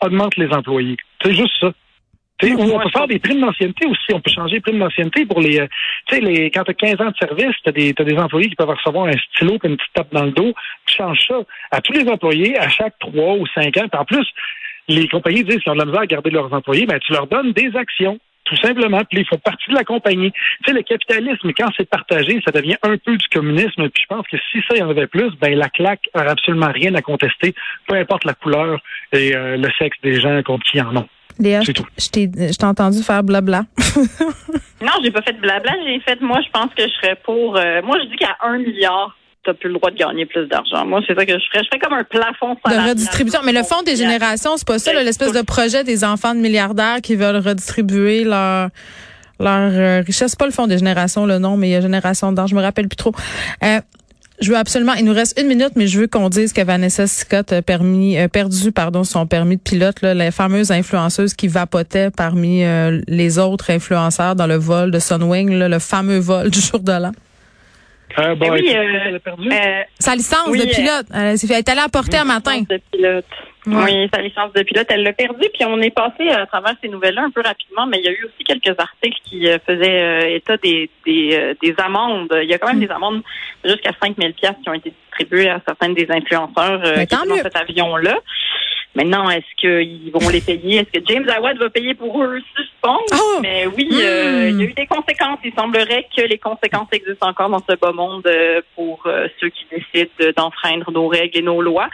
augmente 0.00 0.36
les 0.36 0.48
employés. 0.50 0.96
C'est 1.22 1.34
juste 1.34 1.52
ça. 1.60 1.72
Tu 2.38 2.46
sais, 2.46 2.54
ou 2.54 2.60
on 2.72 2.78
peut 2.78 2.88
faire 2.90 3.08
des 3.08 3.18
primes 3.18 3.40
d'ancienneté 3.40 3.84
aussi. 3.86 4.14
On 4.14 4.20
peut 4.20 4.30
changer 4.30 4.54
les 4.54 4.60
primes 4.60 4.78
d'ancienneté 4.78 5.26
pour 5.26 5.40
les. 5.40 5.58
euh, 5.58 5.66
Tu 6.06 6.14
sais, 6.14 6.20
les, 6.22 6.50
quand 6.52 6.62
tu 6.62 6.70
as 6.70 6.74
15 6.74 7.00
ans 7.00 7.10
de 7.10 7.16
service, 7.20 7.56
tu 7.64 7.68
as, 7.68 7.72
des 7.72 7.92
t'as 7.92 8.04
des 8.04 8.16
employés 8.16 8.48
qui 8.48 8.54
peuvent 8.54 8.68
recevoir 8.70 9.06
un 9.08 9.18
stylo 9.34 9.54
et 9.62 9.66
une 9.66 9.76
petite 9.76 9.92
tape 9.92 10.12
dans 10.12 10.22
le 10.24 10.30
dos. 10.30 10.54
Tu 10.86 10.96
changes 10.96 11.18
ça 11.26 11.40
à 11.72 11.80
tous 11.80 11.92
les 11.94 12.08
employés 12.08 12.56
à 12.56 12.68
chaque 12.68 12.96
3 13.00 13.34
ou 13.34 13.44
5 13.48 13.76
ans. 13.78 13.88
Puis 13.90 14.00
en 14.00 14.04
plus, 14.04 14.26
les 14.86 15.08
compagnies 15.08 15.42
disent 15.42 15.58
qu'ils 15.58 15.72
ont 15.72 15.74
de 15.74 15.80
la 15.80 15.86
misère 15.86 16.02
à 16.02 16.06
garder 16.06 16.30
leurs 16.30 16.52
employés. 16.52 16.86
Ben, 16.86 17.00
tu 17.00 17.12
leur 17.12 17.26
donnes 17.26 17.52
des 17.52 17.74
actions. 17.76 18.18
Tout 18.48 18.56
simplement. 18.56 19.02
Puis 19.10 19.20
il 19.20 19.26
faut 19.26 19.36
partie 19.38 19.70
de 19.70 19.74
la 19.74 19.84
compagnie. 19.84 20.32
Tu 20.32 20.38
sais, 20.66 20.72
le 20.72 20.82
capitalisme, 20.82 21.52
quand 21.56 21.68
c'est 21.76 21.88
partagé, 21.88 22.40
ça 22.44 22.50
devient 22.50 22.76
un 22.82 22.96
peu 22.96 23.16
du 23.16 23.26
communisme. 23.28 23.88
Puis 23.90 24.02
je 24.02 24.06
pense 24.14 24.26
que 24.26 24.36
si 24.50 24.58
ça 24.68 24.76
y 24.76 24.82
en 24.82 24.88
avait 24.90 25.06
plus, 25.06 25.30
ben 25.40 25.54
la 25.56 25.68
claque 25.68 26.00
n'aurait 26.14 26.30
absolument 26.30 26.70
rien 26.72 26.94
à 26.94 27.02
contester, 27.02 27.54
peu 27.86 27.96
importe 27.96 28.24
la 28.24 28.34
couleur 28.34 28.80
et 29.12 29.34
euh, 29.36 29.56
le 29.56 29.68
sexe 29.78 29.98
des 30.02 30.20
gens 30.20 30.42
contre 30.42 30.64
qui 30.70 30.80
en 30.80 30.96
ont. 30.96 31.08
Léa, 31.38 31.60
C'est 31.60 31.76
je 31.76 31.82
tout. 31.82 31.86
je 31.98 32.08
t'ai 32.08 32.22
je 32.52 32.56
t'ai 32.56 32.66
entendu 32.66 33.02
faire 33.02 33.22
blabla. 33.22 33.62
Non, 34.80 34.92
j'ai 35.02 35.10
pas 35.10 35.22
fait 35.22 35.32
de 35.32 35.40
blabla. 35.40 35.72
J'ai 35.86 35.98
fait, 36.00 36.20
moi, 36.20 36.40
je 36.44 36.50
pense 36.50 36.72
que 36.74 36.82
je 36.84 36.92
serais 36.94 37.16
pour. 37.24 37.56
euh, 37.56 37.82
moi, 37.82 37.98
je 38.00 38.08
dis 38.10 38.16
qu'à 38.16 38.36
un 38.42 38.58
milliard, 38.58 39.16
t'as 39.48 39.54
plus 39.54 39.68
le 39.68 39.74
droit 39.74 39.90
de 39.90 39.96
gagner 39.96 40.26
plus 40.26 40.46
d'argent. 40.46 40.84
Moi, 40.86 41.00
c'est 41.06 41.14
ça 41.14 41.24
que 41.24 41.32
je 41.32 41.44
ferais. 41.50 41.64
Je 41.64 41.68
ferais 41.68 41.78
comme 41.78 41.92
un 41.92 42.04
plafond 42.04 42.54
de 42.54 42.88
redistribution. 42.88 43.40
Mais 43.44 43.52
le 43.52 43.62
fonds 43.62 43.82
des 43.82 43.96
générations, 43.96 44.56
c'est 44.56 44.66
pas 44.66 44.78
ça, 44.78 44.92
l'espèce 44.92 45.32
de 45.32 45.42
projet 45.42 45.84
des 45.84 46.04
enfants 46.04 46.34
de 46.34 46.40
milliardaires 46.40 47.00
qui 47.02 47.16
veulent 47.16 47.36
redistribuer 47.36 48.24
leur 48.24 48.68
leur 49.40 49.70
euh, 49.72 50.02
richesse. 50.04 50.32
C'est 50.32 50.38
pas 50.38 50.46
le 50.46 50.52
fonds 50.52 50.66
des 50.66 50.78
générations, 50.78 51.24
le 51.24 51.38
nom, 51.38 51.56
mais 51.56 51.68
il 51.68 51.72
y 51.72 51.76
a 51.76 51.80
génération 51.80 52.32
d'âge. 52.32 52.50
Je 52.50 52.56
me 52.56 52.60
rappelle 52.60 52.88
plus 52.88 52.96
trop. 52.96 53.12
Euh, 53.62 53.80
je 54.40 54.50
veux 54.50 54.56
absolument, 54.56 54.94
il 54.94 55.04
nous 55.04 55.12
reste 55.12 55.38
une 55.40 55.48
minute, 55.48 55.72
mais 55.74 55.86
je 55.86 56.00
veux 56.00 56.06
qu'on 56.06 56.28
dise 56.28 56.52
que 56.52 56.60
Vanessa 56.62 57.06
Scott 57.06 57.52
a 57.52 57.62
permis, 57.62 58.16
euh, 58.16 58.28
perdu, 58.28 58.70
pardon, 58.70 59.02
son 59.02 59.26
permis 59.26 59.56
de 59.56 59.60
pilote, 59.60 60.00
là, 60.00 60.14
la 60.14 60.30
fameuse 60.30 60.70
influenceuse 60.70 61.34
qui 61.34 61.48
vapotait 61.48 62.10
parmi 62.10 62.64
euh, 62.64 63.00
les 63.08 63.38
autres 63.38 63.70
influenceurs 63.70 64.36
dans 64.36 64.46
le 64.46 64.54
vol 64.54 64.92
de 64.92 64.98
Sunwing, 65.00 65.50
là, 65.50 65.68
le 65.68 65.78
fameux 65.80 66.18
vol 66.18 66.50
du 66.52 66.60
jour 66.60 66.80
de 66.80 66.92
l'an. 66.92 67.12
Euh, 68.18 68.34
bon, 68.34 68.46
Eh 68.46 68.50
oui, 68.50 68.72
euh, 68.74 68.98
elle 69.06 69.14
a 69.16 69.18
perdu. 69.18 69.48
Euh, 69.50 69.82
Sa 69.98 70.14
licence 70.14 70.48
Oui, 70.48 70.58
de 70.58 70.64
euh, 70.64 70.74
pilote, 70.74 71.06
elle, 71.14 71.34
est 71.34 71.68
allée 71.68 71.80
à 71.80 71.88
porter 71.88 72.16
un 72.16 72.24
matin. 72.24 72.52
licence 72.52 72.68
de 72.68 72.80
pilote. 72.90 73.24
Ouais. 73.66 73.74
Oui, 73.84 74.08
sa 74.14 74.22
licence 74.22 74.52
de 74.54 74.62
pilote, 74.62 74.86
elle 74.88 75.02
l'a 75.02 75.12
perdu. 75.12 75.46
Puis 75.52 75.64
on 75.66 75.78
est 75.80 75.90
passé 75.90 76.30
à 76.30 76.46
travers 76.46 76.74
ces 76.82 76.88
nouvelles-là 76.88 77.24
un 77.24 77.30
peu 77.30 77.42
rapidement, 77.42 77.86
mais 77.86 77.98
il 77.98 78.04
y 78.04 78.08
a 78.08 78.12
eu 78.12 78.24
aussi 78.24 78.44
quelques 78.44 78.78
articles 78.78 79.18
qui 79.24 79.46
euh, 79.46 79.58
faisaient 79.66 80.00
euh, 80.02 80.36
état 80.36 80.56
des, 80.56 80.88
des, 81.04 81.36
euh, 81.38 81.54
des 81.62 81.74
amendes. 81.78 82.28
Il 82.42 82.48
y 82.48 82.54
a 82.54 82.58
quand 82.58 82.68
même 82.68 82.80
des 82.80 82.90
amendes 82.90 83.22
jusqu'à 83.64 83.90
5 84.02 84.16
000 84.18 84.32
qui 84.32 84.68
ont 84.68 84.74
été 84.74 84.92
distribuées 85.08 85.50
à 85.50 85.60
certains 85.66 85.90
des 85.90 86.06
influenceurs 86.08 86.80
euh, 86.84 87.04
qui 87.04 87.14
dans 87.28 87.36
cet 87.36 87.56
avion-là. 87.56 88.18
Maintenant, 88.98 89.30
est-ce 89.30 89.46
qu'ils 89.60 90.10
vont 90.12 90.28
les 90.28 90.40
payer? 90.40 90.78
Est-ce 90.80 90.98
que 90.98 91.04
James 91.06 91.28
Awad 91.28 91.56
va 91.58 91.70
payer 91.70 91.94
pour 91.94 92.20
eux 92.22 92.40
pense? 92.82 93.00
Oh! 93.14 93.38
Mais 93.42 93.66
oui, 93.66 93.88
euh, 93.92 94.50
Hmm. 94.50 94.50
il 94.50 94.60
y 94.60 94.62
a 94.62 94.70
eu 94.70 94.72
des 94.72 94.86
conséquences. 94.86 95.38
Il 95.44 95.52
semblerait 95.54 96.06
que 96.16 96.22
les 96.22 96.38
conséquences 96.38 96.88
existent 96.92 97.28
encore 97.28 97.48
dans 97.48 97.62
ce 97.68 97.76
bas 97.76 97.92
monde 97.92 98.26
euh, 98.26 98.60
pour 98.74 99.02
euh, 99.06 99.28
ceux 99.40 99.48
qui 99.50 99.64
décident 99.70 100.10
de- 100.20 100.32
d'enfreindre 100.36 100.90
nos 100.90 101.06
règles 101.08 101.38
et 101.38 101.42
nos 101.42 101.62
lois. 101.62 101.88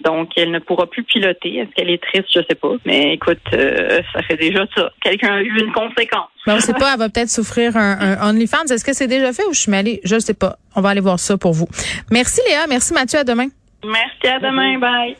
Donc, 0.00 0.30
elle 0.36 0.50
ne 0.50 0.58
pourra 0.58 0.86
plus 0.86 1.04
piloter. 1.04 1.56
Est-ce 1.56 1.70
qu'elle 1.74 1.88
est 1.90 2.02
triste? 2.02 2.28
Je 2.34 2.40
sais 2.48 2.54
pas. 2.54 2.72
Mais 2.84 3.14
écoute, 3.14 3.38
euh, 3.54 4.00
ça 4.12 4.22
fait 4.22 4.36
déjà 4.36 4.66
ça. 4.74 4.90
Quelqu'un 5.02 5.34
a 5.36 5.40
eu 5.42 5.58
une 5.58 5.72
conséquence. 5.72 6.28
Mais 6.46 6.52
on 6.52 6.60
sait 6.60 6.74
pas, 6.74 6.92
elle 6.92 6.98
va 6.98 7.08
peut-être 7.08 7.30
souffrir 7.30 7.76
un, 7.76 7.98
un 8.20 8.30
OnlyFans. 8.30 8.64
Est-ce 8.70 8.84
que 8.84 8.92
c'est 8.92 9.08
déjà 9.08 9.32
fait 9.32 9.44
ou 9.44 9.54
je 9.54 9.60
suis 9.60 9.70
mêlée? 9.70 10.00
Je 10.04 10.14
ne 10.16 10.20
sais 10.20 10.34
pas. 10.34 10.56
On 10.74 10.80
va 10.82 10.90
aller 10.90 11.00
voir 11.00 11.18
ça 11.18 11.36
pour 11.38 11.52
vous. 11.54 11.68
Merci 12.10 12.40
Léa, 12.48 12.66
merci 12.68 12.92
Mathieu, 12.92 13.18
à 13.20 13.24
demain. 13.24 13.48
Merci, 13.84 14.26
à 14.26 14.38
demain. 14.38 14.78
Bye. 14.78 15.16